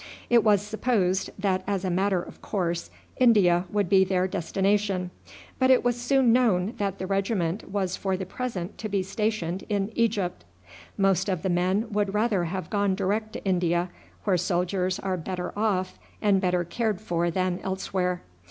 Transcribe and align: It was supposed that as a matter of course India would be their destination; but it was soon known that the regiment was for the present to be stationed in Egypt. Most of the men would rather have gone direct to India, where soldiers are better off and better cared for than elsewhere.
It 0.31 0.43
was 0.43 0.63
supposed 0.63 1.29
that 1.37 1.63
as 1.67 1.85
a 1.85 1.91
matter 1.91 2.23
of 2.23 2.41
course 2.41 2.89
India 3.19 3.65
would 3.69 3.87
be 3.87 4.03
their 4.03 4.27
destination; 4.27 5.11
but 5.59 5.69
it 5.69 5.83
was 5.83 5.95
soon 6.01 6.33
known 6.33 6.73
that 6.79 6.97
the 6.97 7.05
regiment 7.05 7.69
was 7.69 7.95
for 7.95 8.17
the 8.17 8.25
present 8.25 8.79
to 8.79 8.89
be 8.89 9.03
stationed 9.03 9.63
in 9.69 9.91
Egypt. 9.93 10.43
Most 10.97 11.29
of 11.29 11.43
the 11.43 11.49
men 11.49 11.85
would 11.93 12.15
rather 12.15 12.45
have 12.45 12.71
gone 12.71 12.95
direct 12.95 13.33
to 13.33 13.45
India, 13.45 13.91
where 14.23 14.37
soldiers 14.37 14.97
are 14.97 15.17
better 15.17 15.53
off 15.55 15.99
and 16.19 16.41
better 16.41 16.63
cared 16.63 16.99
for 16.99 17.29
than 17.29 17.59
elsewhere. 17.63 18.23